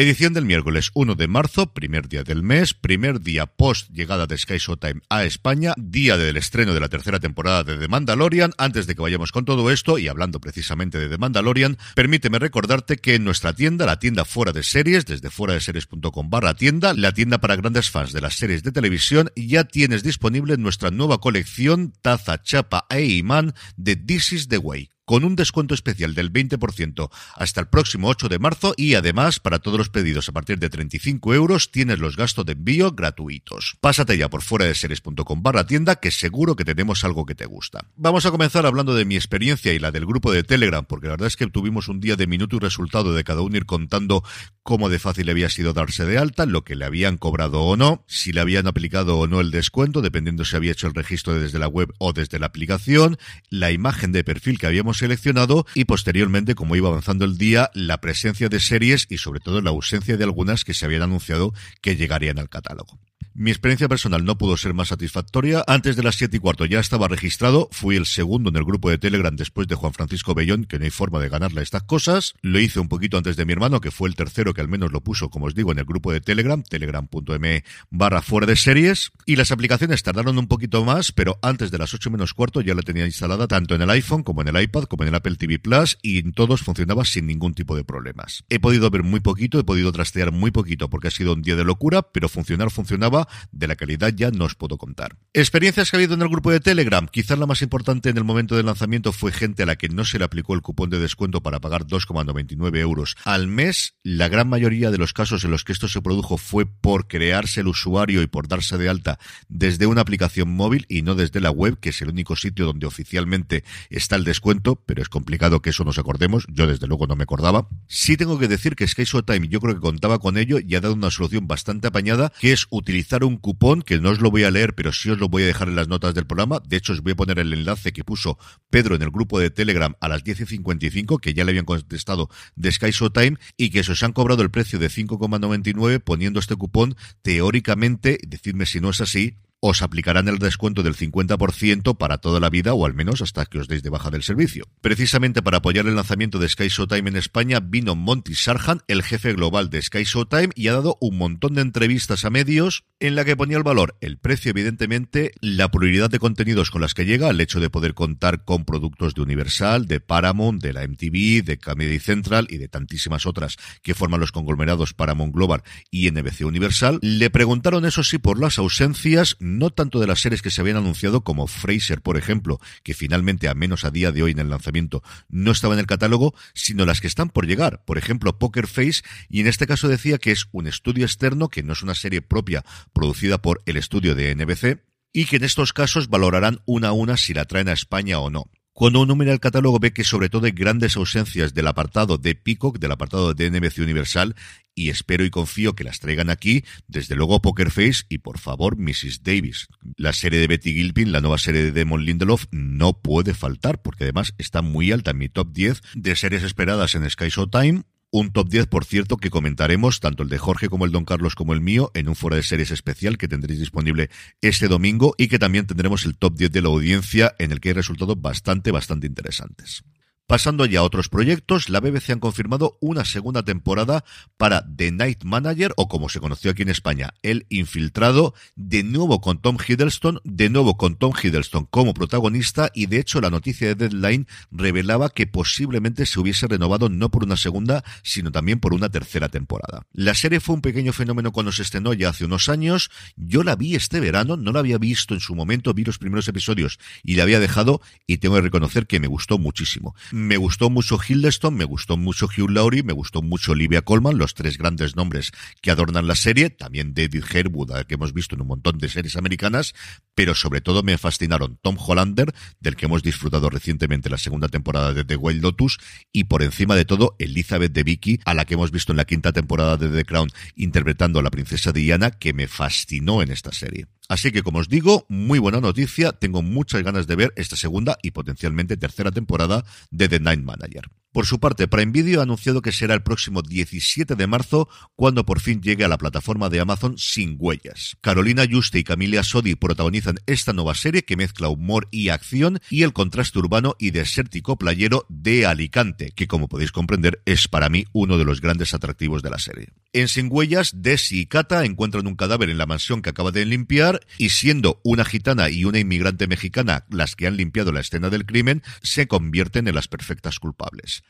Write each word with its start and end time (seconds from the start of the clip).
Edición 0.00 0.32
del 0.32 0.46
miércoles 0.46 0.92
1 0.94 1.14
de 1.14 1.28
marzo, 1.28 1.74
primer 1.74 2.08
día 2.08 2.24
del 2.24 2.42
mes, 2.42 2.72
primer 2.72 3.20
día 3.20 3.44
post 3.44 3.90
llegada 3.90 4.26
de 4.26 4.38
Sky 4.38 4.56
Showtime 4.56 5.02
a 5.10 5.24
España, 5.24 5.74
día 5.76 6.16
del 6.16 6.38
estreno 6.38 6.72
de 6.72 6.80
la 6.80 6.88
tercera 6.88 7.20
temporada 7.20 7.64
de 7.64 7.76
The 7.76 7.86
Mandalorian. 7.86 8.52
Antes 8.56 8.86
de 8.86 8.94
que 8.94 9.02
vayamos 9.02 9.30
con 9.30 9.44
todo 9.44 9.70
esto, 9.70 9.98
y 9.98 10.08
hablando 10.08 10.40
precisamente 10.40 10.98
de 10.98 11.10
The 11.10 11.18
Mandalorian, 11.18 11.76
permíteme 11.94 12.38
recordarte 12.38 12.96
que 12.96 13.16
en 13.16 13.24
nuestra 13.24 13.52
tienda, 13.52 13.84
la 13.84 13.98
tienda 13.98 14.24
Fuera 14.24 14.52
de 14.52 14.62
Series, 14.62 15.04
desde 15.04 15.28
fuera 15.28 15.52
de 15.52 15.60
series.com 15.60 16.30
barra 16.30 16.54
tienda, 16.54 16.94
la 16.94 17.12
tienda 17.12 17.36
para 17.36 17.56
grandes 17.56 17.90
fans 17.90 18.14
de 18.14 18.22
las 18.22 18.36
series 18.36 18.62
de 18.62 18.72
televisión, 18.72 19.30
ya 19.36 19.64
tienes 19.64 20.02
disponible 20.02 20.56
nuestra 20.56 20.90
nueva 20.90 21.18
colección 21.18 21.92
taza, 22.00 22.42
chapa 22.42 22.86
e 22.88 23.04
imán 23.04 23.52
de 23.76 23.96
This 23.96 24.32
is 24.32 24.48
the 24.48 24.56
Way 24.56 24.88
con 25.10 25.24
un 25.24 25.34
descuento 25.34 25.74
especial 25.74 26.14
del 26.14 26.32
20% 26.32 27.10
hasta 27.34 27.60
el 27.60 27.66
próximo 27.66 28.06
8 28.06 28.28
de 28.28 28.38
marzo 28.38 28.74
y 28.76 28.94
además 28.94 29.40
para 29.40 29.58
todos 29.58 29.76
los 29.76 29.88
pedidos 29.88 30.28
a 30.28 30.32
partir 30.32 30.60
de 30.60 30.70
35 30.70 31.34
euros 31.34 31.72
tienes 31.72 31.98
los 31.98 32.16
gastos 32.16 32.46
de 32.46 32.52
envío 32.52 32.92
gratuitos. 32.92 33.76
Pásate 33.80 34.16
ya 34.16 34.30
por 34.30 34.42
fuera 34.42 34.66
de 34.66 34.74
series.com 34.76 35.42
barra 35.42 35.66
tienda 35.66 35.96
que 35.96 36.12
seguro 36.12 36.54
que 36.54 36.64
tenemos 36.64 37.02
algo 37.02 37.26
que 37.26 37.34
te 37.34 37.44
gusta. 37.44 37.86
Vamos 37.96 38.24
a 38.24 38.30
comenzar 38.30 38.66
hablando 38.66 38.94
de 38.94 39.04
mi 39.04 39.16
experiencia 39.16 39.72
y 39.72 39.80
la 39.80 39.90
del 39.90 40.06
grupo 40.06 40.30
de 40.30 40.44
Telegram 40.44 40.84
porque 40.84 41.08
la 41.08 41.14
verdad 41.14 41.26
es 41.26 41.36
que 41.36 41.48
tuvimos 41.48 41.88
un 41.88 41.98
día 41.98 42.14
de 42.14 42.28
minuto 42.28 42.54
y 42.54 42.60
resultado 42.60 43.12
de 43.12 43.24
cada 43.24 43.40
uno 43.40 43.56
ir 43.56 43.66
contando 43.66 44.22
cómo 44.62 44.90
de 44.90 45.00
fácil 45.00 45.28
había 45.28 45.48
sido 45.48 45.72
darse 45.72 46.04
de 46.04 46.18
alta, 46.18 46.46
lo 46.46 46.62
que 46.62 46.76
le 46.76 46.84
habían 46.84 47.18
cobrado 47.18 47.62
o 47.62 47.76
no, 47.76 48.04
si 48.06 48.32
le 48.32 48.42
habían 48.42 48.68
aplicado 48.68 49.18
o 49.18 49.26
no 49.26 49.40
el 49.40 49.50
descuento, 49.50 50.02
dependiendo 50.02 50.44
si 50.44 50.54
había 50.54 50.70
hecho 50.70 50.86
el 50.86 50.94
registro 50.94 51.34
desde 51.34 51.58
la 51.58 51.66
web 51.66 51.92
o 51.98 52.12
desde 52.12 52.38
la 52.38 52.46
aplicación, 52.46 53.18
la 53.48 53.72
imagen 53.72 54.12
de 54.12 54.22
perfil 54.22 54.60
que 54.60 54.68
habíamos 54.68 54.99
seleccionado 55.00 55.66
y 55.74 55.84
posteriormente, 55.84 56.54
como 56.54 56.76
iba 56.76 56.88
avanzando 56.88 57.24
el 57.24 57.36
día, 57.36 57.70
la 57.74 58.00
presencia 58.00 58.48
de 58.48 58.60
series 58.60 59.06
y 59.10 59.18
sobre 59.18 59.40
todo 59.40 59.60
la 59.60 59.70
ausencia 59.70 60.16
de 60.16 60.24
algunas 60.24 60.64
que 60.64 60.74
se 60.74 60.84
habían 60.84 61.02
anunciado 61.02 61.52
que 61.80 61.96
llegarían 61.96 62.38
al 62.38 62.48
catálogo. 62.48 62.98
Mi 63.40 63.50
experiencia 63.50 63.88
personal 63.88 64.24
no 64.24 64.36
pudo 64.36 64.56
ser 64.56 64.74
más 64.74 64.88
satisfactoria. 64.88 65.64
Antes 65.66 65.96
de 65.96 66.02
las 66.02 66.16
siete 66.16 66.36
y 66.36 66.40
cuarto 66.40 66.66
ya 66.66 66.80
estaba 66.80 67.08
registrado. 67.08 67.68
Fui 67.72 67.96
el 67.96 68.04
segundo 68.04 68.50
en 68.50 68.56
el 68.56 68.64
grupo 68.64 68.90
de 68.90 68.98
Telegram 68.98 69.34
después 69.34 69.66
de 69.66 69.76
Juan 69.76 69.94
Francisco 69.94 70.34
Bellón, 70.34 70.64
que 70.64 70.78
no 70.78 70.84
hay 70.84 70.90
forma 70.90 71.20
de 71.20 71.28
ganarle 71.28 71.62
estas 71.62 71.84
cosas. 71.84 72.34
Lo 72.42 72.58
hice 72.58 72.80
un 72.80 72.88
poquito 72.88 73.16
antes 73.16 73.36
de 73.36 73.44
mi 73.46 73.52
hermano, 73.52 73.80
que 73.80 73.90
fue 73.90 74.08
el 74.08 74.14
tercero 74.14 74.52
que 74.52 74.60
al 74.60 74.68
menos 74.68 74.92
lo 74.92 75.00
puso, 75.00 75.30
como 75.30 75.46
os 75.46 75.54
digo, 75.54 75.72
en 75.72 75.78
el 75.78 75.84
grupo 75.84 76.12
de 76.12 76.20
Telegram, 76.20 76.62
telegram.me 76.62 77.64
barra 77.90 78.20
fuera 78.20 78.46
de 78.46 78.56
series. 78.56 79.12
Y 79.24 79.36
las 79.36 79.52
aplicaciones 79.52 80.02
tardaron 80.02 80.36
un 80.36 80.48
poquito 80.48 80.84
más, 80.84 81.12
pero 81.12 81.38
antes 81.40 81.70
de 81.70 81.78
las 81.78 81.94
ocho 81.94 82.10
menos 82.10 82.34
cuarto 82.34 82.60
ya 82.60 82.74
la 82.74 82.82
tenía 82.82 83.06
instalada 83.06 83.46
tanto 83.46 83.74
en 83.74 83.82
el 83.82 83.90
iPhone 83.90 84.22
como 84.22 84.42
en 84.42 84.48
el 84.48 84.60
iPad, 84.60 84.84
como 84.84 85.04
en 85.04 85.10
el 85.10 85.14
Apple 85.14 85.36
TV 85.36 85.58
Plus, 85.58 85.98
y 86.02 86.18
en 86.18 86.32
todos 86.32 86.62
funcionaba 86.62 87.04
sin 87.04 87.26
ningún 87.26 87.54
tipo 87.54 87.74
de 87.74 87.84
problemas. 87.84 88.44
He 88.50 88.58
podido 88.58 88.90
ver 88.90 89.02
muy 89.02 89.20
poquito, 89.20 89.58
he 89.58 89.64
podido 89.64 89.92
trastear 89.92 90.32
muy 90.32 90.50
poquito 90.50 90.90
porque 90.90 91.08
ha 91.08 91.12
sido 91.12 91.32
un 91.32 91.42
día 91.42 91.56
de 91.56 91.64
locura, 91.64 92.02
pero 92.02 92.28
funcionar 92.28 92.70
funcionaba 92.70 93.09
de 93.52 93.66
la 93.66 93.76
calidad 93.76 94.12
ya 94.14 94.30
no 94.30 94.44
os 94.44 94.54
puedo 94.54 94.78
contar. 94.78 95.16
Experiencias 95.32 95.90
que 95.90 95.96
ha 95.96 95.98
habido 95.98 96.14
en 96.14 96.22
el 96.22 96.28
grupo 96.28 96.50
de 96.50 96.60
Telegram. 96.60 97.06
Quizás 97.06 97.38
la 97.38 97.46
más 97.46 97.62
importante 97.62 98.10
en 98.10 98.16
el 98.16 98.24
momento 98.24 98.56
del 98.56 98.66
lanzamiento 98.66 99.12
fue 99.12 99.32
gente 99.32 99.62
a 99.62 99.66
la 99.66 99.76
que 99.76 99.88
no 99.88 100.04
se 100.04 100.18
le 100.18 100.24
aplicó 100.24 100.54
el 100.54 100.62
cupón 100.62 100.90
de 100.90 100.98
descuento 100.98 101.42
para 101.42 101.60
pagar 101.60 101.86
2,99 101.86 102.78
euros 102.78 103.16
al 103.24 103.46
mes. 103.46 103.94
La 104.02 104.28
gran 104.28 104.48
mayoría 104.48 104.90
de 104.90 104.98
los 104.98 105.12
casos 105.12 105.44
en 105.44 105.50
los 105.50 105.64
que 105.64 105.72
esto 105.72 105.88
se 105.88 106.02
produjo 106.02 106.38
fue 106.38 106.66
por 106.66 107.08
crearse 107.08 107.60
el 107.60 107.68
usuario 107.68 108.22
y 108.22 108.26
por 108.26 108.48
darse 108.48 108.78
de 108.78 108.88
alta 108.88 109.18
desde 109.48 109.86
una 109.86 110.00
aplicación 110.02 110.50
móvil 110.50 110.86
y 110.88 111.02
no 111.02 111.14
desde 111.14 111.40
la 111.40 111.50
web, 111.50 111.78
que 111.78 111.90
es 111.90 112.02
el 112.02 112.08
único 112.08 112.36
sitio 112.36 112.66
donde 112.66 112.86
oficialmente 112.86 113.64
está 113.88 114.16
el 114.16 114.24
descuento, 114.24 114.76
pero 114.76 115.02
es 115.02 115.08
complicado 115.08 115.62
que 115.62 115.70
eso 115.70 115.84
nos 115.84 115.98
acordemos. 115.98 116.46
Yo 116.48 116.66
desde 116.66 116.86
luego 116.86 117.06
no 117.06 117.16
me 117.16 117.24
acordaba. 117.24 117.68
Sí 117.86 118.16
tengo 118.16 118.38
que 118.38 118.48
decir 118.48 118.76
que 118.76 118.86
Sky 118.86 119.04
Time 119.26 119.48
yo 119.48 119.60
creo 119.60 119.74
que 119.74 119.80
contaba 119.80 120.18
con 120.18 120.36
ello 120.36 120.58
y 120.60 120.74
ha 120.74 120.80
dado 120.80 120.94
una 120.94 121.10
solución 121.10 121.46
bastante 121.46 121.88
apañada, 121.88 122.32
que 122.40 122.52
es 122.52 122.66
utilizar 122.70 122.99
un 123.22 123.36
cupón 123.36 123.82
que 123.82 123.98
no 123.98 124.10
os 124.10 124.20
lo 124.20 124.30
voy 124.30 124.44
a 124.44 124.50
leer, 124.50 124.74
pero 124.74 124.92
sí 124.92 125.10
os 125.10 125.18
lo 125.18 125.28
voy 125.28 125.42
a 125.42 125.46
dejar 125.46 125.68
en 125.68 125.76
las 125.76 125.88
notas 125.88 126.14
del 126.14 126.26
programa. 126.26 126.60
De 126.66 126.76
hecho, 126.76 126.92
os 126.92 127.02
voy 127.02 127.12
a 127.12 127.16
poner 127.16 127.38
el 127.38 127.52
enlace 127.52 127.92
que 127.92 128.04
puso 128.04 128.38
Pedro 128.70 128.94
en 128.94 129.02
el 129.02 129.10
grupo 129.10 129.38
de 129.38 129.50
Telegram 129.50 129.94
a 130.00 130.08
las 130.08 130.24
10 130.24 130.40
y 130.40 130.46
55, 130.46 131.18
que 131.18 131.34
ya 131.34 131.44
le 131.44 131.50
habían 131.50 131.64
contestado 131.64 132.30
de 132.56 132.72
Sky 132.72 132.90
Showtime, 132.90 133.38
y 133.56 133.70
que 133.70 133.84
se 133.84 133.92
os 133.92 134.02
han 134.02 134.12
cobrado 134.12 134.42
el 134.42 134.50
precio 134.50 134.78
de 134.78 134.88
5,99 134.88 136.00
poniendo 136.00 136.40
este 136.40 136.56
cupón. 136.56 136.96
Teóricamente, 137.22 138.18
decidme 138.26 138.66
si 138.66 138.80
no 138.80 138.90
es 138.90 139.00
así, 139.00 139.36
os 139.60 139.82
aplicarán 139.82 140.28
el 140.28 140.38
descuento 140.38 140.82
del 140.82 140.96
50% 140.96 141.96
para 141.96 142.18
toda 142.18 142.40
la 142.40 142.50
vida 142.50 142.74
o 142.74 142.86
al 142.86 142.94
menos 142.94 143.22
hasta 143.22 143.46
que 143.46 143.58
os 143.58 143.68
deis 143.68 143.82
de 143.82 143.90
baja 143.90 144.10
del 144.10 144.22
servicio. 144.22 144.66
Precisamente 144.80 145.42
para 145.42 145.58
apoyar 145.58 145.86
el 145.86 145.96
lanzamiento 145.96 146.38
de 146.38 146.48
Sky 146.48 146.68
Showtime 146.68 147.10
en 147.10 147.16
España 147.16 147.60
vino 147.60 147.94
Monty 147.94 148.34
Sarhan, 148.34 148.82
el 148.88 149.02
jefe 149.02 149.34
global 149.34 149.70
de 149.70 149.82
Sky 149.82 150.04
Showtime, 150.04 150.50
y 150.54 150.68
ha 150.68 150.72
dado 150.72 150.96
un 151.00 151.18
montón 151.18 151.54
de 151.54 151.62
entrevistas 151.62 152.24
a 152.24 152.30
medios 152.30 152.84
en 153.00 153.14
la 153.14 153.24
que 153.24 153.36
ponía 153.36 153.56
el 153.56 153.62
valor, 153.62 153.96
el 154.00 154.18
precio 154.18 154.50
evidentemente, 154.50 155.32
la 155.40 155.70
pluralidad 155.70 156.10
de 156.10 156.18
contenidos 156.18 156.70
con 156.70 156.80
las 156.80 156.94
que 156.94 157.06
llega, 157.06 157.30
el 157.30 157.40
hecho 157.40 157.60
de 157.60 157.70
poder 157.70 157.94
contar 157.94 158.44
con 158.44 158.64
productos 158.64 159.14
de 159.14 159.22
Universal, 159.22 159.86
de 159.86 160.00
Paramount, 160.00 160.62
de 160.62 160.72
la 160.72 160.86
MTV, 160.86 161.44
de 161.44 161.58
Comedy 161.58 161.98
Central 161.98 162.46
y 162.50 162.58
de 162.58 162.68
tantísimas 162.68 163.26
otras 163.26 163.56
que 163.82 163.94
forman 163.94 164.20
los 164.20 164.32
conglomerados 164.32 164.94
Paramount 164.94 165.34
Global 165.34 165.62
y 165.90 166.10
NBC 166.10 166.42
Universal. 166.42 166.98
Le 167.02 167.30
preguntaron 167.30 167.84
eso 167.84 168.02
sí 168.02 168.18
por 168.18 168.38
las 168.38 168.58
ausencias, 168.58 169.36
no 169.58 169.70
tanto 169.70 170.00
de 170.00 170.06
las 170.06 170.20
series 170.20 170.42
que 170.42 170.50
se 170.50 170.60
habían 170.60 170.76
anunciado 170.76 171.22
como 171.22 171.46
Fraser, 171.46 172.00
por 172.00 172.16
ejemplo, 172.16 172.60
que 172.82 172.94
finalmente, 172.94 173.48
a 173.48 173.54
menos 173.54 173.84
a 173.84 173.90
día 173.90 174.12
de 174.12 174.22
hoy 174.22 174.32
en 174.32 174.38
el 174.38 174.50
lanzamiento, 174.50 175.02
no 175.28 175.50
estaba 175.50 175.74
en 175.74 175.80
el 175.80 175.86
catálogo, 175.86 176.34
sino 176.54 176.86
las 176.86 177.00
que 177.00 177.06
están 177.06 177.30
por 177.30 177.46
llegar. 177.46 177.84
Por 177.84 177.98
ejemplo, 177.98 178.38
Poker 178.38 178.66
Face, 178.66 179.02
y 179.28 179.40
en 179.40 179.46
este 179.46 179.66
caso 179.66 179.88
decía 179.88 180.18
que 180.18 180.32
es 180.32 180.46
un 180.52 180.66
estudio 180.66 181.04
externo, 181.04 181.48
que 181.48 181.62
no 181.62 181.72
es 181.72 181.82
una 181.82 181.94
serie 181.94 182.22
propia 182.22 182.64
producida 182.92 183.42
por 183.42 183.62
el 183.66 183.76
estudio 183.76 184.14
de 184.14 184.34
NBC, 184.34 184.82
y 185.12 185.26
que 185.26 185.36
en 185.36 185.44
estos 185.44 185.72
casos 185.72 186.08
valorarán 186.08 186.60
una 186.66 186.88
a 186.88 186.92
una 186.92 187.16
si 187.16 187.34
la 187.34 187.44
traen 187.44 187.68
a 187.68 187.72
España 187.72 188.20
o 188.20 188.30
no. 188.30 188.50
Cuando 188.80 189.02
uno 189.02 189.14
mira 189.14 189.34
el 189.34 189.40
catálogo 189.40 189.78
ve 189.78 189.92
que 189.92 190.04
sobre 190.04 190.30
todo 190.30 190.46
hay 190.46 190.52
grandes 190.52 190.96
ausencias 190.96 191.52
del 191.52 191.66
apartado 191.66 192.16
de 192.16 192.34
Peacock, 192.34 192.78
del 192.78 192.92
apartado 192.92 193.34
de 193.34 193.50
NBC 193.50 193.80
Universal, 193.80 194.34
y 194.74 194.88
espero 194.88 195.22
y 195.22 195.28
confío 195.28 195.74
que 195.74 195.84
las 195.84 196.00
traigan 196.00 196.30
aquí, 196.30 196.64
desde 196.88 197.14
luego 197.14 197.42
Poker 197.42 197.70
Face 197.70 198.04
y 198.08 198.16
por 198.16 198.38
favor 198.38 198.78
Mrs. 198.78 199.22
Davis. 199.22 199.68
La 199.98 200.14
serie 200.14 200.40
de 200.40 200.46
Betty 200.46 200.72
Gilpin, 200.72 201.12
la 201.12 201.20
nueva 201.20 201.36
serie 201.36 201.62
de 201.62 201.72
Damon 201.72 202.06
Lindelof, 202.06 202.46
no 202.52 202.94
puede 203.02 203.34
faltar, 203.34 203.82
porque 203.82 204.04
además 204.04 204.32
está 204.38 204.62
muy 204.62 204.92
alta 204.92 205.10
en 205.10 205.18
mi 205.18 205.28
top 205.28 205.52
10 205.52 205.82
de 205.96 206.16
series 206.16 206.42
esperadas 206.42 206.94
en 206.94 207.10
Sky 207.10 207.28
Showtime, 207.28 207.82
un 208.10 208.32
top 208.32 208.48
10, 208.48 208.66
por 208.66 208.84
cierto, 208.84 209.16
que 209.16 209.30
comentaremos 209.30 210.00
tanto 210.00 210.22
el 210.22 210.28
de 210.28 210.38
Jorge 210.38 210.68
como 210.68 210.84
el 210.84 210.92
Don 210.92 211.04
Carlos 211.04 211.34
como 211.34 211.52
el 211.52 211.60
mío 211.60 211.90
en 211.94 212.08
un 212.08 212.16
foro 212.16 212.36
de 212.36 212.42
series 212.42 212.70
especial 212.70 213.18
que 213.18 213.28
tendréis 213.28 213.60
disponible 213.60 214.10
este 214.40 214.68
domingo 214.68 215.14
y 215.16 215.28
que 215.28 215.38
también 215.38 215.66
tendremos 215.66 216.04
el 216.04 216.16
top 216.16 216.36
10 216.36 216.50
de 216.52 216.62
la 216.62 216.68
audiencia 216.68 217.34
en 217.38 217.52
el 217.52 217.60
que 217.60 217.70
hay 217.70 217.74
resultados 217.74 218.20
bastante, 218.20 218.70
bastante 218.70 219.06
interesantes. 219.06 219.84
Pasando 220.30 220.64
ya 220.64 220.78
a 220.78 220.82
otros 220.84 221.08
proyectos, 221.08 221.68
la 221.70 221.80
BBC 221.80 222.10
han 222.10 222.20
confirmado 222.20 222.78
una 222.80 223.04
segunda 223.04 223.42
temporada 223.42 224.04
para 224.36 224.64
The 224.64 224.92
Night 224.92 225.24
Manager, 225.24 225.72
o 225.76 225.88
como 225.88 226.08
se 226.08 226.20
conoció 226.20 226.52
aquí 226.52 226.62
en 226.62 226.68
España, 226.68 227.14
El 227.22 227.46
Infiltrado, 227.48 228.32
de 228.54 228.84
nuevo 228.84 229.20
con 229.20 229.42
Tom 229.42 229.56
Hiddleston, 229.58 230.20
de 230.22 230.48
nuevo 230.48 230.76
con 230.76 230.94
Tom 230.94 231.14
Hiddleston 231.20 231.64
como 231.64 231.94
protagonista, 231.94 232.70
y 232.72 232.86
de 232.86 233.00
hecho 233.00 233.20
la 233.20 233.30
noticia 233.30 233.66
de 233.66 233.74
Deadline 233.74 234.28
revelaba 234.52 235.10
que 235.10 235.26
posiblemente 235.26 236.06
se 236.06 236.20
hubiese 236.20 236.46
renovado 236.46 236.88
no 236.88 237.10
por 237.10 237.24
una 237.24 237.36
segunda, 237.36 237.82
sino 238.04 238.30
también 238.30 238.60
por 238.60 238.72
una 238.72 238.88
tercera 238.88 239.30
temporada. 239.30 239.84
La 239.92 240.14
serie 240.14 240.38
fue 240.38 240.54
un 240.54 240.62
pequeño 240.62 240.92
fenómeno 240.92 241.32
cuando 241.32 241.50
se 241.50 241.62
estrenó 241.62 241.92
ya 241.92 242.10
hace 242.10 242.24
unos 242.24 242.48
años, 242.48 242.92
yo 243.16 243.42
la 243.42 243.56
vi 243.56 243.74
este 243.74 243.98
verano, 243.98 244.36
no 244.36 244.52
la 244.52 244.60
había 244.60 244.78
visto 244.78 245.12
en 245.12 245.18
su 245.18 245.34
momento, 245.34 245.74
vi 245.74 245.82
los 245.82 245.98
primeros 245.98 246.28
episodios 246.28 246.78
y 247.02 247.16
la 247.16 247.24
había 247.24 247.40
dejado, 247.40 247.80
y 248.06 248.18
tengo 248.18 248.36
que 248.36 248.42
reconocer 248.42 248.86
que 248.86 249.00
me 249.00 249.08
gustó 249.08 249.36
muchísimo. 249.36 249.96
Me 250.20 250.36
gustó 250.36 250.68
mucho 250.68 250.98
Hiddleston, 250.98 251.54
me 251.54 251.64
gustó 251.64 251.96
mucho 251.96 252.26
Hugh 252.26 252.50
Laurie, 252.50 252.82
me 252.82 252.92
gustó 252.92 253.22
mucho 253.22 253.52
Olivia 253.52 253.80
Colman, 253.80 254.18
los 254.18 254.34
tres 254.34 254.58
grandes 254.58 254.94
nombres 254.94 255.32
que 255.62 255.70
adornan 255.70 256.06
la 256.06 256.14
serie, 256.14 256.50
también 256.50 256.92
David 256.92 257.24
Herwood, 257.32 257.86
que 257.86 257.94
hemos 257.94 258.12
visto 258.12 258.34
en 258.34 258.42
un 258.42 258.48
montón 258.48 258.76
de 258.76 258.90
series 258.90 259.16
americanas, 259.16 259.74
pero 260.14 260.34
sobre 260.34 260.60
todo 260.60 260.82
me 260.82 260.98
fascinaron 260.98 261.58
Tom 261.62 261.78
Hollander, 261.78 262.34
del 262.60 262.76
que 262.76 262.84
hemos 262.84 263.02
disfrutado 263.02 263.48
recientemente 263.48 264.10
la 264.10 264.18
segunda 264.18 264.48
temporada 264.48 264.92
de 264.92 265.04
The 265.04 265.16
Wild 265.16 265.42
Lotus, 265.42 265.78
y 266.12 266.24
por 266.24 266.42
encima 266.42 266.76
de 266.76 266.84
todo 266.84 267.16
Elizabeth 267.18 267.72
de 267.72 267.82
Vicky, 267.82 268.20
a 268.26 268.34
la 268.34 268.44
que 268.44 268.54
hemos 268.54 268.70
visto 268.70 268.92
en 268.92 268.98
la 268.98 269.06
quinta 269.06 269.32
temporada 269.32 269.78
de 269.78 269.88
The 269.88 270.04
Crown 270.04 270.28
interpretando 270.54 271.18
a 271.18 271.22
la 271.22 271.30
princesa 271.30 271.72
Diana, 271.72 272.10
que 272.10 272.34
me 272.34 272.46
fascinó 272.46 273.22
en 273.22 273.30
esta 273.30 273.52
serie. 273.52 273.86
Así 274.10 274.32
que, 274.32 274.42
como 274.42 274.58
os 274.58 274.68
digo, 274.68 275.06
muy 275.08 275.38
buena 275.38 275.60
noticia. 275.60 276.10
Tengo 276.10 276.42
muchas 276.42 276.82
ganas 276.82 277.06
de 277.06 277.14
ver 277.14 277.32
esta 277.36 277.54
segunda 277.54 277.96
y 278.02 278.10
potencialmente 278.10 278.76
tercera 278.76 279.12
temporada 279.12 279.64
de 279.92 280.08
The 280.08 280.18
Night 280.18 280.42
Manager. 280.42 280.90
Por 281.12 281.26
su 281.26 281.38
parte, 281.38 281.68
Prime 281.68 281.92
Video 281.92 282.18
ha 282.18 282.24
anunciado 282.24 282.60
que 282.60 282.72
será 282.72 282.94
el 282.94 283.02
próximo 283.02 283.42
17 283.42 284.16
de 284.16 284.26
marzo 284.26 284.68
cuando 284.96 285.24
por 285.24 285.40
fin 285.40 285.60
llegue 285.60 285.84
a 285.84 285.88
la 285.88 285.98
plataforma 285.98 286.48
de 286.48 286.58
Amazon 286.58 286.98
sin 286.98 287.36
huellas. 287.38 287.96
Carolina 288.00 288.44
Juste 288.50 288.80
y 288.80 288.84
Camila 288.84 289.22
Sodi 289.22 289.54
protagonizan 289.54 290.18
esta 290.26 290.52
nueva 290.52 290.74
serie 290.74 291.04
que 291.04 291.16
mezcla 291.16 291.48
humor 291.48 291.86
y 291.92 292.08
acción 292.08 292.60
y 292.68 292.82
el 292.82 292.92
contraste 292.92 293.38
urbano 293.38 293.76
y 293.78 293.90
desértico 293.90 294.56
playero 294.56 295.06
de 295.08 295.46
Alicante, 295.46 296.10
que 296.16 296.26
como 296.26 296.48
podéis 296.48 296.72
comprender 296.72 297.22
es 297.26 297.46
para 297.46 297.68
mí 297.68 297.86
uno 297.92 298.18
de 298.18 298.24
los 298.24 298.40
grandes 298.40 298.74
atractivos 298.74 299.22
de 299.22 299.30
la 299.30 299.38
serie. 299.38 299.68
En 299.92 300.06
Sin 300.06 300.28
Huellas, 300.30 300.82
Desi 300.82 301.22
y 301.22 301.26
Kata 301.26 301.64
encuentran 301.64 302.06
un 302.06 302.14
cadáver 302.14 302.48
en 302.48 302.58
la 302.58 302.66
mansión 302.66 303.02
que 303.02 303.10
acaba 303.10 303.32
de 303.32 303.44
limpiar 303.44 304.00
y 304.18 304.28
siendo 304.28 304.80
una 304.84 305.04
gitana 305.04 305.50
y 305.50 305.64
una 305.64 305.80
inmigrante 305.80 306.28
mexicana 306.28 306.86
las 306.90 307.16
que 307.16 307.26
han 307.26 307.36
limpiado 307.36 307.72
la 307.72 307.80
escena 307.80 308.08
del 308.08 308.24
crimen, 308.24 308.62
se 308.82 309.08
convierten 309.08 309.66
en 309.66 309.74
las 309.74 309.88
perfectas 309.88 310.38
culpables. 310.38 311.02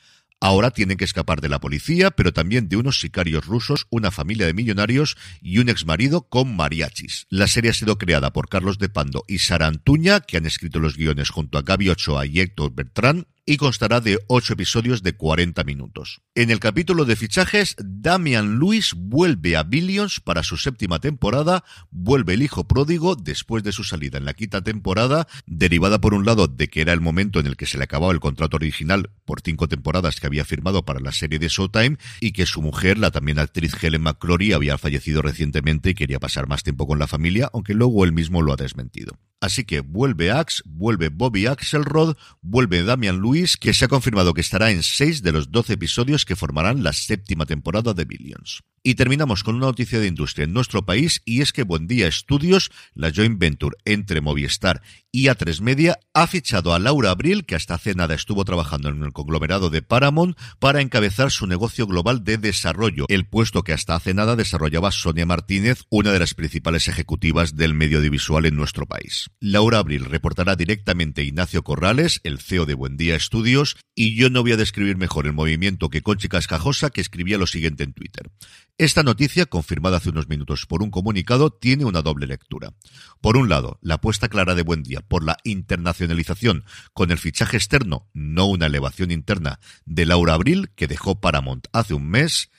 Ahora 0.43 0.71
tienen 0.71 0.97
que 0.97 1.05
escapar 1.05 1.43
de 1.43 1.51
la 1.51 1.61
policía, 1.61 2.11
pero 2.11 2.33
también 2.33 2.71
de 2.71 2.77
unos 2.77 2.99
sicarios 3.01 3.45
rusos, 3.45 3.87
una 3.91 4.11
familia 4.11 4.47
de 4.47 4.55
millonarios 4.55 5.19
y 5.43 5.59
un 5.59 5.69
exmarido 5.69 6.23
con 6.23 6.57
mariachis. 6.57 7.27
La 7.29 7.47
serie 7.47 7.73
ha 7.73 7.75
sido 7.75 7.99
creada 7.99 8.33
por 8.33 8.49
Carlos 8.49 8.79
de 8.79 8.89
Pando 8.89 9.27
y 9.29 9.41
Sara 9.41 9.67
Antuña, 9.67 10.21
que 10.21 10.39
han 10.39 10.47
escrito 10.47 10.79
los 10.79 10.97
guiones 10.97 11.29
junto 11.29 11.59
a 11.59 11.63
Gaby 11.63 11.91
Ochoa 11.91 12.25
y 12.25 12.41
Héctor 12.41 12.75
Bertrán, 12.75 13.27
y 13.45 13.59
constará 13.59 14.01
de 14.01 14.19
ocho 14.29 14.55
episodios 14.55 15.03
de 15.03 15.13
40 15.13 15.63
minutos. 15.65 16.23
En 16.37 16.53
el 16.53 16.61
capítulo 16.61 17.07
de 17.07 17.17
fichajes, 17.17 17.75
Damian 17.81 18.61
Lewis 18.61 18.95
vuelve 18.97 19.57
a 19.57 19.65
Billions 19.65 20.21
para 20.21 20.45
su 20.45 20.57
séptima 20.57 21.01
temporada, 21.01 21.65
vuelve 21.91 22.35
el 22.35 22.43
hijo 22.43 22.69
pródigo 22.69 23.17
después 23.17 23.65
de 23.65 23.73
su 23.73 23.83
salida 23.83 24.17
en 24.17 24.25
la 24.25 24.35
quinta 24.35 24.63
temporada, 24.63 25.27
derivada 25.47 26.01
por 26.01 26.15
un 26.15 26.25
lado 26.25 26.47
de 26.47 26.69
que 26.69 26.83
era 26.83 26.93
el 26.93 27.01
momento 27.01 27.41
en 27.41 27.49
el 27.49 27.57
que 27.57 27.67
se 27.67 27.79
le 27.79 27.85
acababa 27.85 28.13
el 28.13 28.21
contrato 28.21 28.59
original 28.59 29.11
por 29.25 29.41
cinco 29.41 29.67
temporadas 29.67 30.21
que 30.21 30.29
había 30.29 30.45
firmado 30.45 30.85
para 30.85 31.01
la 31.01 31.11
serie 31.11 31.41
de 31.41 31.49
Showtime 31.49 31.97
y 32.21 32.31
que 32.31 32.47
su 32.47 32.63
mujer, 32.63 32.97
la 32.97 33.11
también 33.11 33.41
actriz 33.41 33.75
Helen 33.83 34.03
McCrory, 34.03 34.53
había 34.53 34.79
fallecido 34.79 35.23
recientemente 35.23 35.91
y 35.91 35.95
quería 35.95 36.21
pasar 36.21 36.47
más 36.47 36.63
tiempo 36.63 36.87
con 36.87 37.01
la 37.01 37.09
familia, 37.09 37.51
aunque 37.53 37.75
luego 37.75 38.05
él 38.05 38.13
mismo 38.13 38.41
lo 38.41 38.53
ha 38.53 38.57
desmentido. 38.57 39.19
Así 39.41 39.65
que 39.65 39.81
vuelve 39.81 40.31
Axe, 40.31 40.63
vuelve 40.67 41.09
Bobby 41.09 41.47
Axelrod, 41.47 42.15
vuelve 42.43 42.85
Damian 42.85 43.23
Lewis, 43.23 43.57
que 43.57 43.73
se 43.73 43.87
ha 43.87 43.89
confirmado 43.89 44.35
que 44.35 44.43
estará 44.43 44.71
en 44.71 44.83
seis 44.83 45.23
de 45.23 45.33
los 45.33 45.51
doce 45.51 45.73
episodios 45.73 46.20
que 46.25 46.37
formarán 46.37 46.83
la 46.83 46.93
séptima 46.93 47.47
temporada 47.47 47.95
de 47.95 48.05
Billions. 48.05 48.63
Y 48.83 48.95
terminamos 48.95 49.45
con 49.45 49.57
una 49.57 49.67
noticia 49.67 50.01
de 50.01 50.07
industria 50.07 50.45
en 50.45 50.55
nuestro 50.55 50.87
país 50.87 51.21
y 51.27 51.43
es 51.43 51.53
que 51.53 51.65
Buen 51.65 51.87
Día 51.87 52.11
Studios, 52.11 52.71
la 52.95 53.13
joint 53.15 53.39
venture 53.39 53.77
entre 53.85 54.23
Movistar 54.23 54.81
y 55.13 55.25
A3 55.25 55.61
Media, 55.61 55.99
ha 56.15 56.27
fichado 56.27 56.73
a 56.73 56.79
Laura 56.79 57.11
Abril, 57.11 57.45
que 57.45 57.57
hasta 57.57 57.75
hace 57.75 57.95
nada 57.95 58.15
estuvo 58.15 58.43
trabajando 58.47 58.89
en 58.89 59.03
el 59.03 59.13
conglomerado 59.13 59.69
de 59.69 59.83
Paramount, 59.83 60.39
para 60.59 60.81
encabezar 60.81 61.31
su 61.31 61.47
negocio 61.47 61.87
global 61.87 62.25
de 62.25 62.39
desarrollo, 62.39 63.05
el 63.09 63.27
puesto 63.27 63.65
que 63.65 63.75
hasta 63.75 63.97
hace 63.97 64.15
nada 64.15 64.35
desarrollaba 64.35 64.93
Sonia 64.93 65.27
Martínez, 65.27 65.83
una 65.91 66.13
de 66.13 66.21
las 66.21 66.33
principales 66.33 66.89
ejecutivas 66.89 67.57
del 67.57 67.75
medio 67.75 67.99
audiovisual 67.99 68.47
en 68.47 68.57
nuestro 68.57 68.87
país. 68.87 69.29
Laura 69.41 69.79
Abril 69.79 70.07
reportará 70.07 70.57
directamente 70.57 71.21
a 71.21 71.25
Ignacio 71.25 71.63
Corrales, 71.65 72.21
el 72.25 72.39
CEO 72.39 72.65
de 72.65 72.75
Buen 72.75 72.97
Día 72.97 73.19
Studios, 73.19 73.77
y 73.95 74.17
yo 74.17 74.31
no 74.31 74.41
voy 74.41 74.53
a 74.53 74.57
describir 74.57 74.97
mejor 74.97 75.27
el 75.27 75.35
movimiento 75.35 75.91
que 75.91 76.01
Conchi 76.01 76.29
Cascajosa, 76.29 76.89
que 76.89 77.03
escribía 77.03 77.37
lo 77.37 77.47
siguiente 77.47 77.85
en 77.85 77.93
Twitter. 77.93 78.31
Esta 78.79 79.03
noticia, 79.03 79.47
confirmada 79.47 79.99
hace 79.99 80.11
unos 80.11 80.29
minutos 80.29 80.67
por 80.67 80.83
un 80.83 80.91
comunicado, 80.91 81.51
tiene 81.51 81.85
una 81.85 82.03
doble 82.03 82.27
lectura. 82.27 82.73
Por 83.21 83.37
un 83.37 83.49
lado, 83.49 83.79
la 83.83 83.95
apuesta 83.95 84.29
clara 84.29 84.55
de 84.55 84.63
Buen 84.63 84.83
Día 84.83 85.01
por 85.01 85.25
la 85.25 85.37
internacionalización 85.45 86.65
con 86.95 87.11
el 87.11 87.19
fichaje 87.19 87.57
externo, 87.57 88.09
no 88.15 88.47
una 88.47 88.67
elevación 88.67 89.11
interna, 89.11 89.61
de 89.85 90.07
Laura 90.07 90.35
Abril, 90.35 90.71
que 90.75 90.87
dejó 90.87 91.21
Paramount 91.21 91.67
hace 91.73 91.95
un 91.95 92.09
mes, 92.09 92.51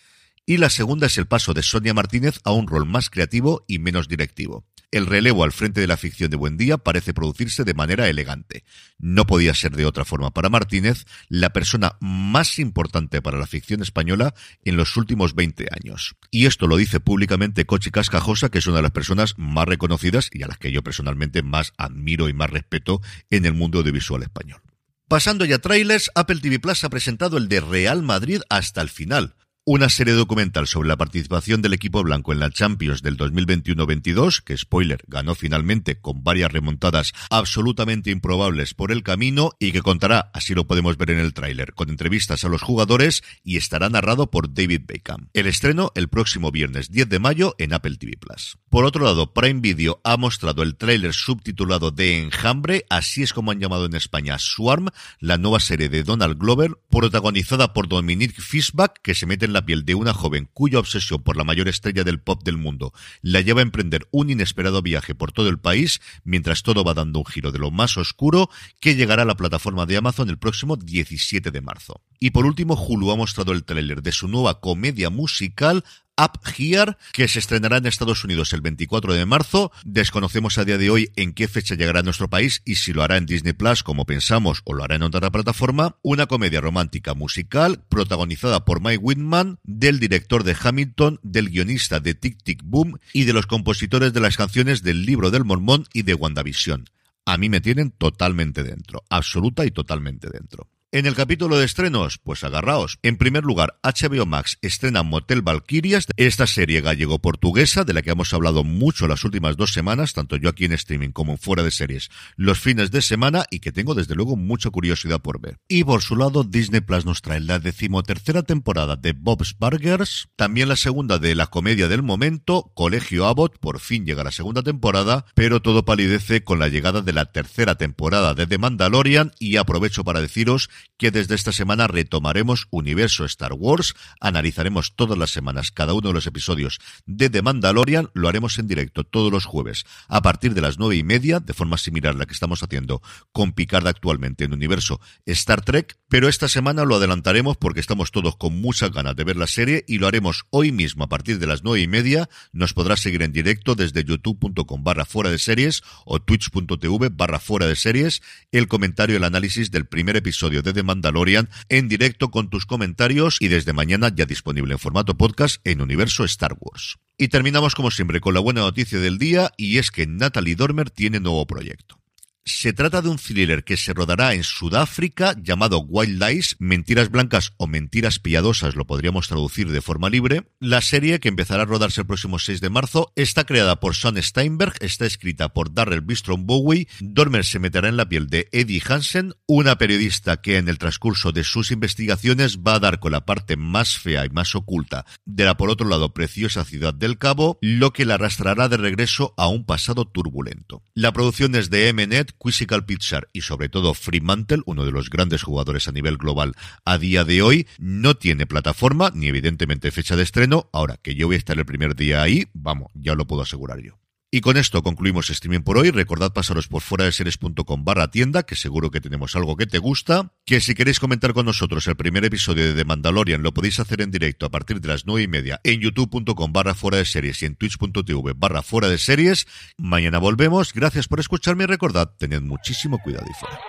y 0.52 0.58
la 0.58 0.70
segunda 0.70 1.08
es 1.08 1.18
el 1.18 1.28
paso 1.28 1.54
de 1.54 1.64
Sonia 1.64 1.94
Martínez 1.94 2.42
a 2.44 2.52
un 2.52 2.68
rol 2.68 2.86
más 2.86 3.10
creativo 3.10 3.64
y 3.70 3.80
menos 3.80 4.10
directivo. 4.10 4.66
El 4.92 5.06
relevo 5.06 5.46
al 5.46 5.54
frente 5.54 5.80
de 5.80 5.88
la 5.88 5.96
ficción 5.96 6.30
de 6.30 6.36
Buen 6.36 6.58
Día 6.58 6.78
parece 6.78 7.14
producirse 7.14 7.64
de 7.64 7.74
manera 7.74 8.10
elegante. 8.10 8.66
No 9.00 9.26
podía 9.26 9.54
ser 9.54 9.74
de 9.78 9.86
otra 9.86 10.04
forma 10.04 10.32
para 10.32 10.50
Martínez, 10.50 11.06
la 11.30 11.54
persona 11.54 11.96
más 12.02 12.60
importante 12.60 13.22
para 13.22 13.38
la 13.38 13.48
ficción 13.48 13.82
española 13.82 14.34
en 14.66 14.76
los 14.76 14.98
últimos 14.98 15.36
20 15.36 15.68
años. 15.72 16.18
Y 16.32 16.48
esto 16.48 16.68
lo 16.68 16.76
dice 16.76 17.00
públicamente 17.00 17.66
Cochi 17.66 17.90
Cascajosa, 17.90 18.50
que 18.50 18.58
es 18.58 18.68
una 18.68 18.76
de 18.76 18.84
las 18.84 18.92
personas 18.92 19.36
más 19.38 19.70
reconocidas 19.70 20.30
y 20.34 20.44
a 20.44 20.48
las 20.48 20.58
que 20.58 20.74
yo 20.74 20.84
personalmente 20.84 21.44
más 21.44 21.72
admiro 21.78 22.28
y 22.28 22.34
más 22.34 22.50
respeto 22.50 23.00
en 23.30 23.46
el 23.46 23.54
mundo 23.54 23.80
audiovisual 23.80 24.22
español. 24.22 24.60
Pasando 25.08 25.44
ya 25.44 25.58
a 25.58 25.60
trailers, 25.60 26.10
Apple 26.16 26.40
TV 26.42 26.60
Plus 26.60 26.84
ha 26.84 26.90
presentado 26.90 27.38
el 27.38 27.48
de 27.48 27.60
Real 27.60 28.02
Madrid 28.02 28.42
hasta 28.50 28.82
el 28.82 28.90
final, 28.90 29.36
una 29.64 29.90
serie 29.90 30.16
documental 30.16 30.66
sobre 30.66 30.90
la 30.90 30.98
participación 30.98 31.62
del 31.62 31.74
equipo 31.74 32.02
blanco 32.02 32.34
en 32.34 32.40
la 32.40 32.50
Champions 32.50 33.04
del 33.04 33.16
2021-22, 33.16 34.42
que 34.44 34.58
spoiler, 34.58 35.04
ganó 35.08 35.36
finalmente 35.36 36.00
con 36.00 36.24
varias 36.24 36.52
remontadas 36.52 37.14
absolutamente 37.30 38.10
improbables 38.10 38.74
por 38.74 38.92
el 38.92 39.04
camino 39.04 39.52
y 39.60 39.72
que 39.72 39.84
contará, 39.84 40.32
así 40.34 40.56
lo 40.56 40.66
podemos 40.66 40.98
ver 40.98 41.12
en 41.12 41.20
el 41.20 41.36
tráiler, 41.36 41.74
con 41.76 41.92
entrevistas 41.92 42.44
a 42.44 42.50
los 42.50 42.64
jugadores 42.64 43.22
y 43.44 43.58
estará 43.58 43.88
narrado 43.90 44.32
por 44.32 44.52
David 44.52 44.82
Beckham. 44.88 45.30
El 45.34 45.46
estreno 45.46 45.92
el 45.94 46.10
próximo 46.10 46.52
viernes 46.52 46.90
10 46.90 47.10
de 47.10 47.20
mayo 47.20 47.54
en 47.60 47.74
Apple 47.74 47.98
TV 47.98 48.18
Plus. 48.18 48.58
Por 48.72 48.86
otro 48.86 49.06
lado, 49.06 49.32
Prime 49.32 49.62
Video 49.62 50.02
ha 50.04 50.18
mostrado 50.18 50.64
el 50.64 50.76
tráiler 50.76 51.14
subtitulado 51.14 51.92
de 51.92 52.18
Enjambre, 52.18 52.86
así 52.90 53.22
es 53.22 53.32
como 53.32 53.52
han 53.52 53.60
llamado 53.60 53.86
en 53.86 53.94
España 53.94 54.40
Swarm, 54.40 54.90
la 55.20 55.38
nueva 55.38 55.60
serie 55.60 55.88
de 55.88 56.02
Donald 56.02 56.40
Glover, 56.40 56.80
protagonizada 56.90 57.74
por 57.74 57.88
Dominique 57.88 58.42
Fishback, 58.42 59.00
que 59.04 59.14
se 59.14 59.28
mete 59.28 59.46
en 59.46 59.51
la 59.54 59.66
piel 59.66 59.86
de 59.86 59.96
una 59.96 60.14
joven 60.14 60.50
cuya 60.54 60.80
obsesión 60.80 61.24
por 61.24 61.38
la 61.38 61.44
mayor 61.44 61.68
estrella 61.68 62.04
del 62.04 62.20
pop 62.20 62.44
del 62.44 62.58
mundo 62.58 62.94
la 63.22 63.42
lleva 63.42 63.62
a 63.62 63.64
emprender 63.64 64.08
un 64.12 64.30
inesperado 64.30 64.82
viaje 64.82 65.16
por 65.16 65.32
todo 65.32 65.50
el 65.50 65.60
país, 65.60 66.02
mientras 66.24 66.64
todo 66.64 66.84
va 66.84 66.94
dando 66.94 67.20
un 67.20 67.26
giro 67.26 67.52
de 67.52 67.60
lo 67.60 67.72
más 67.72 67.98
oscuro, 67.98 68.50
que 68.80 68.96
llegará 68.96 69.24
a 69.24 69.26
la 69.26 69.36
plataforma 69.36 69.86
de 69.86 69.98
Amazon 69.98 70.30
el 70.30 70.38
próximo 70.38 70.76
17 70.76 71.52
de 71.52 71.62
marzo. 71.62 72.02
Y 72.20 72.32
por 72.32 72.46
último, 72.46 72.76
Hulu 72.76 73.12
ha 73.12 73.16
mostrado 73.16 73.52
el 73.52 73.64
tráiler 73.64 74.02
de 74.02 74.12
su 74.12 74.28
nueva 74.28 74.60
comedia 74.60 75.10
musical 75.10 75.84
Up 76.22 76.40
Here, 76.56 76.98
que 77.14 77.28
se 77.28 77.40
estrenará 77.40 77.78
en 77.78 77.88
Estados 77.88 78.24
Unidos 78.24 78.54
el 78.54 78.62
24 78.62 79.16
de 79.16 79.26
marzo. 79.26 79.72
Desconocemos 79.84 80.60
a 80.60 80.66
día 80.66 80.78
de 80.78 80.92
hoy 80.92 81.12
en 81.16 81.34
qué 81.34 81.48
fecha 81.48 81.74
llegará 81.74 82.02
a 82.02 82.04
nuestro 82.04 82.30
país 82.30 82.62
y 82.64 82.76
si 82.76 82.94
lo 82.94 83.02
hará 83.02 83.18
en 83.18 83.26
Disney 83.26 83.54
Plus, 83.54 83.82
como 83.82 84.06
pensamos, 84.06 84.62
o 84.66 84.74
lo 84.74 84.84
hará 84.84 84.96
en 84.96 85.04
otra 85.04 85.32
plataforma. 85.32 85.98
Una 86.04 86.28
comedia 86.28 86.62
romántica 86.62 87.16
musical 87.16 87.84
protagonizada 87.90 88.66
por 88.66 88.82
Mike 88.82 89.00
Whitman, 89.02 89.58
del 89.64 90.00
director 90.00 90.44
de 90.44 90.56
Hamilton, 90.62 91.20
del 91.24 91.50
guionista 91.50 92.00
de 92.00 92.14
Tic 92.14 92.44
Tic 92.44 92.62
Boom 92.64 93.00
y 93.14 93.24
de 93.24 93.34
los 93.34 93.48
compositores 93.48 94.14
de 94.14 94.20
las 94.20 94.38
canciones 94.38 94.84
del 94.84 95.06
Libro 95.06 95.32
del 95.32 95.44
Mormón 95.44 95.86
y 95.92 96.04
de 96.04 96.14
WandaVision. 96.14 96.86
A 97.26 97.38
mí 97.38 97.50
me 97.50 97.62
tienen 97.62 97.90
totalmente 97.90 98.62
dentro, 98.62 99.04
absoluta 99.10 99.66
y 99.66 99.72
totalmente 99.72 100.30
dentro. 100.30 100.68
En 100.94 101.06
el 101.06 101.16
capítulo 101.16 101.58
de 101.58 101.64
estrenos, 101.64 102.18
pues 102.18 102.44
agarraos. 102.44 103.00
En 103.02 103.16
primer 103.16 103.46
lugar, 103.46 103.80
HBO 103.82 104.26
Max 104.26 104.58
estrena 104.62 105.04
Motel 105.04 105.42
Valkyrias, 105.42 106.06
esta 106.18 106.48
serie 106.48 106.82
gallego-portuguesa 106.82 107.86
de 107.86 107.94
la 107.94 108.02
que 108.02 108.10
hemos 108.10 108.34
hablado 108.34 108.66
mucho 108.66 109.08
las 109.08 109.24
últimas 109.24 109.56
dos 109.56 109.72
semanas, 109.72 110.12
tanto 110.12 110.36
yo 110.36 110.50
aquí 110.50 110.66
en 110.66 110.74
streaming 110.74 111.12
como 111.12 111.38
fuera 111.38 111.64
de 111.64 111.72
series, 111.72 112.10
los 112.36 112.60
fines 112.60 112.92
de 112.92 113.02
semana 113.02 113.46
y 113.50 113.62
que 113.62 113.72
tengo 113.72 113.96
desde 113.96 114.16
luego 114.16 114.36
mucha 114.36 114.70
curiosidad 114.70 115.22
por 115.22 115.40
ver. 115.40 115.60
Y 115.70 115.86
por 115.86 116.02
su 116.02 116.18
lado, 116.18 116.44
Disney 116.44 116.82
Plus 116.82 117.06
nos 117.06 117.22
trae 117.22 117.40
la 117.40 117.60
decimotercera 117.60 118.44
temporada 118.44 118.98
de 118.98 119.14
Bob's 119.14 119.56
Burgers, 119.58 120.28
también 120.36 120.68
la 120.68 120.76
segunda 120.76 121.20
de 121.20 121.36
la 121.36 121.48
comedia 121.48 121.88
del 121.88 122.04
momento, 122.04 122.70
Colegio 122.76 123.28
Abbott, 123.28 123.60
por 123.60 123.80
fin 123.80 124.06
llega 124.06 124.26
la 124.26 124.32
segunda 124.32 124.62
temporada, 124.62 125.24
pero 125.36 125.62
todo 125.62 125.86
palidece 125.86 126.44
con 126.44 126.60
la 126.60 126.68
llegada 126.68 127.02
de 127.02 127.14
la 127.14 127.32
tercera 127.32 127.76
temporada 127.76 128.34
de 128.34 128.46
The 128.46 128.58
Mandalorian 128.58 129.32
y 129.40 129.56
aprovecho 129.56 130.04
para 130.04 130.20
deciros 130.20 130.70
que 130.98 131.12
desde 131.12 131.36
esta 131.36 131.52
semana 131.52 131.88
retomaremos 131.88 132.68
Universo 132.70 133.26
Star 133.26 133.54
Wars, 133.54 133.94
analizaremos 134.20 134.96
todas 134.96 135.18
las 135.18 135.32
semanas 135.32 135.72
cada 135.72 135.94
uno 135.94 136.10
de 136.10 136.14
los 136.14 136.28
episodios 136.28 136.80
de 137.06 137.30
The 137.30 137.42
Mandalorian, 137.42 138.10
lo 138.14 138.30
haremos 138.30 138.60
en 138.60 138.68
directo 138.68 139.04
todos 139.04 139.32
los 139.32 139.46
jueves 139.46 139.86
a 140.08 140.22
partir 140.22 140.54
de 140.54 140.62
las 140.62 140.78
nueve 140.78 140.96
y 140.96 141.04
media, 141.04 141.40
de 141.40 141.54
forma 141.54 141.78
similar 141.78 142.16
a 142.16 142.18
la 142.18 142.26
que 142.26 142.34
estamos 142.34 142.64
haciendo 142.64 143.02
con 143.32 143.54
Picard 143.54 143.88
actualmente 143.88 144.44
en 144.44 144.54
Universo 144.54 145.00
Star 145.26 145.62
Trek, 145.64 145.98
pero 146.10 146.28
esta 146.28 146.48
semana 146.48 146.86
lo 146.86 146.96
adelantaremos 146.96 147.58
porque 147.58 147.80
estamos 147.80 148.12
todos 148.12 148.36
con 148.36 148.60
muchas 148.60 148.92
ganas 148.92 149.16
de 149.16 149.24
ver 149.24 149.38
la 149.38 149.48
serie 149.48 149.86
y 149.88 149.98
lo 149.98 150.08
haremos 150.08 150.44
hoy 150.50 150.72
mismo 150.72 151.04
a 151.04 151.10
partir 151.10 151.40
de 151.40 151.48
las 151.48 151.64
nueve 151.64 151.82
y 151.82 151.88
media. 151.88 152.30
Nos 152.52 152.74
podrás 152.74 153.00
seguir 153.00 153.22
en 153.22 153.32
directo 153.32 153.76
desde 153.76 154.04
youtube.com 154.04 154.84
barra 154.84 155.06
fuera 155.06 155.30
de 155.30 155.40
series 155.40 155.82
o 156.06 156.22
twitch.tv 156.22 157.10
barra 157.10 157.40
fuera 157.40 157.68
de 157.68 157.76
series 157.76 158.22
el 158.52 158.68
comentario 158.68 159.16
y 159.16 159.18
el 159.18 159.24
análisis 159.24 159.72
del 159.72 159.86
primer 159.86 160.16
episodio 160.18 160.62
de 160.62 160.71
The 160.74 160.84
Mandalorian 160.84 161.50
en 161.70 161.88
directo 161.88 162.32
con 162.32 162.50
tus 162.50 162.66
comentarios 162.66 163.38
y 163.40 163.48
desde 163.48 163.74
mañana 163.74 164.12
ya 164.14 164.26
disponible 164.26 164.74
en 164.74 164.80
formato 164.80 165.16
podcast 165.18 165.58
en 165.64 165.82
Universo 165.82 166.24
Star 166.26 166.56
Wars. 166.60 166.98
Y 167.18 167.28
terminamos 167.28 167.76
como 167.76 167.92
siempre 167.92 168.20
con 168.20 168.34
la 168.34 168.40
buena 168.40 168.62
noticia 168.62 169.00
del 169.00 169.18
día 169.18 169.52
y 169.58 169.78
es 169.78 169.92
que 169.92 170.08
Natalie 170.08 170.56
Dormer 170.56 170.90
tiene 170.90 171.20
nuevo 171.20 171.46
proyecto. 171.46 172.01
Se 172.44 172.74
trata 172.74 173.04
de 173.04 173.10
un 173.10 173.18
thriller 173.18 173.64
que 173.64 173.78
se 173.78 173.94
rodará 173.94 174.34
en 174.34 174.44
Sudáfrica 174.44 175.36
llamado 175.40 175.80
Wild 175.80 176.24
Lies, 176.24 176.56
Mentiras 176.58 177.12
Blancas 177.12 177.54
o 177.58 177.68
Mentiras 177.68 178.18
Piadosas, 178.18 178.76
lo 178.76 178.88
podríamos 178.88 179.28
traducir 179.28 179.72
de 179.72 179.82
forma 179.82 180.10
libre. 180.10 180.50
La 180.60 180.82
serie, 180.82 181.20
que 181.20 181.30
empezará 181.30 181.64
a 181.64 181.66
rodarse 181.68 182.02
el 182.02 182.08
próximo 182.08 182.40
6 182.40 182.60
de 182.60 182.72
marzo, 182.72 183.14
está 183.16 183.44
creada 183.44 183.80
por 183.80 183.96
Sean 183.96 184.22
Steinberg, 184.22 184.74
está 184.80 185.06
escrita 185.06 185.50
por 185.50 185.72
Darrell 185.72 186.02
Bistrom 186.02 186.48
Bowie. 186.48 186.88
Dormer 187.00 187.46
se 187.46 187.60
meterá 187.60 187.90
en 187.90 187.98
la 187.98 188.10
piel 188.10 188.28
de 188.28 188.50
Eddie 188.52 188.82
Hansen, 188.88 189.36
una 189.46 189.78
periodista 189.78 190.42
que 190.42 190.58
en 190.58 190.68
el 190.68 190.80
transcurso 190.80 191.32
de 191.32 191.44
sus 191.44 191.70
investigaciones 191.70 192.58
va 192.60 192.76
a 192.76 192.80
dar 192.80 193.00
con 193.00 193.12
la 193.12 193.24
parte 193.24 193.56
más 193.56 194.00
fea 194.00 194.26
y 194.26 194.30
más 194.30 194.56
oculta 194.56 195.06
de 195.26 195.46
la 195.46 195.58
por 195.58 195.70
otro 195.70 195.88
lado 195.88 196.16
preciosa 196.16 196.66
ciudad 196.66 196.96
del 196.96 197.20
Cabo, 197.20 197.60
lo 197.62 197.94
que 197.94 198.06
la 198.06 198.16
arrastrará 198.16 198.68
de 198.68 198.78
regreso 198.78 199.36
a 199.38 199.48
un 199.48 199.64
pasado 199.64 200.06
turbulento. 200.06 200.84
La 200.96 201.14
producción 201.14 201.54
es 201.54 201.70
de 201.70 201.94
Mnet, 201.94 202.31
Quisical 202.34 202.86
Pizar 202.86 203.30
y 203.34 203.42
sobre 203.42 203.70
todo 203.70 203.94
Fremantle, 203.94 204.64
uno 204.66 204.86
de 204.86 204.92
los 204.92 205.10
grandes 205.10 205.44
jugadores 205.44 205.88
a 205.88 205.92
nivel 205.92 206.18
global 206.18 206.54
a 206.86 206.98
día 206.98 207.24
de 207.24 207.42
hoy, 207.42 207.68
no 207.78 208.16
tiene 208.16 208.46
plataforma 208.46 209.12
ni 209.14 209.28
evidentemente 209.28 209.92
fecha 209.92 210.16
de 210.16 210.24
estreno. 210.24 210.70
Ahora 210.74 210.98
que 210.98 211.16
yo 211.16 211.28
voy 211.28 211.36
a 211.36 211.40
estar 211.40 211.58
el 211.58 211.66
primer 211.66 211.96
día 211.96 212.22
ahí, 212.22 212.48
vamos, 212.54 212.92
ya 212.94 213.16
lo 213.16 213.28
puedo 213.28 213.44
asegurar 213.44 213.80
yo. 213.80 214.01
Y 214.34 214.40
con 214.40 214.56
esto 214.56 214.82
concluimos 214.82 215.30
streaming 215.30 215.60
por 215.60 215.78
hoy. 215.78 215.92
Recordad 215.92 216.32
pasaros 216.32 216.70
por 216.70 216.82
fuera 216.82 217.04
de 217.04 217.12
series.com 217.12 217.84
barra 217.84 218.10
tienda, 218.10 218.44
que 218.44 218.56
seguro 218.56 218.90
que 218.90 219.02
tenemos 219.02 219.36
algo 219.36 219.58
que 219.58 219.68
te 219.68 219.78
gusta. 219.78 220.32
Que 220.46 220.62
si 220.62 220.74
queréis 220.74 221.02
comentar 221.02 221.34
con 221.34 221.46
nosotros 221.46 221.86
el 221.88 221.98
primer 221.98 222.24
episodio 222.24 222.66
de 222.66 222.74
The 222.74 222.86
Mandalorian, 222.86 223.44
lo 223.44 223.54
podéis 223.54 223.82
hacer 223.82 224.00
en 224.00 224.10
directo 224.10 224.46
a 224.46 224.50
partir 224.50 224.80
de 224.80 224.88
las 224.88 225.06
nueve 225.06 225.24
y 225.24 225.28
media 225.28 225.60
en 225.66 225.82
youtube.com 225.82 226.54
barra 226.54 226.76
fuera 226.76 226.98
de 226.98 227.06
series 227.06 227.42
y 227.42 227.46
en 227.46 227.56
twitch.tv 227.56 228.32
barra 228.38 228.62
fuera 228.62 228.88
de 228.88 228.98
series. 228.98 229.48
Mañana 229.78 230.18
volvemos. 230.18 230.74
Gracias 230.74 231.10
por 231.10 231.20
escucharme 231.20 231.66
y 231.66 231.68
recordad, 231.68 232.14
tened 232.18 232.42
muchísimo 232.42 233.00
cuidado 233.00 233.26
y 233.30 233.34
fuera. 233.34 233.60